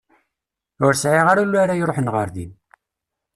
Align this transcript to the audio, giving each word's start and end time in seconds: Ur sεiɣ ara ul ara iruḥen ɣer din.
Ur 0.85 0.93
sεiɣ 1.01 1.25
ara 1.27 1.43
ul 1.45 1.53
ara 1.63 1.79
iruḥen 1.79 2.11
ɣer 2.15 2.27
din. 2.35 2.51